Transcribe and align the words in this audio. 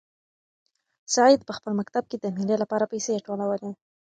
سعید 1.15 1.41
په 1.45 1.53
خپل 1.57 1.71
مکتب 1.79 2.03
کې 2.09 2.17
د 2.19 2.25
مېلې 2.35 2.55
لپاره 2.63 2.89
پیسې 2.93 3.23
ټولولې. 3.27 3.71